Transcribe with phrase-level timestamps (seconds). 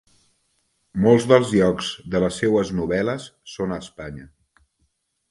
[1.01, 4.25] Molts dels llocs de les seues novel·les són a Espanya.